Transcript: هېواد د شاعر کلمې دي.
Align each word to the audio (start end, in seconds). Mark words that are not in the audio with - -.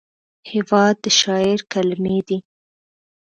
هېواد 0.51 0.95
د 1.03 1.05
شاعر 1.19 1.59
کلمې 1.73 2.19
دي. 2.27 2.37